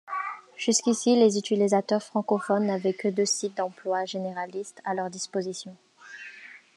[0.57, 5.77] Jusqu'ici, les utilisateurs francophones n'avaient que deux sites d'emplois généralistes à leur disposition.